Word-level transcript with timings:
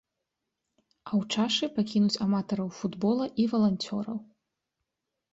А 1.09 1.11
ў 1.19 1.27
чашы 1.35 1.65
пакінуць 1.75 2.21
аматараў 2.25 2.69
футбола 2.77 3.27
і 3.43 3.45
валанцёраў. 3.53 4.17